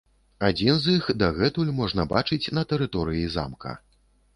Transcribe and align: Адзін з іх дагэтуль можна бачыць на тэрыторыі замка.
Адзін 0.47 0.79
з 0.85 0.95
іх 1.01 1.11
дагэтуль 1.23 1.71
можна 1.83 2.09
бачыць 2.17 2.43
на 2.59 2.67
тэрыторыі 2.73 3.33
замка. 3.41 3.81